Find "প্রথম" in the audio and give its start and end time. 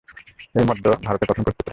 1.29-1.43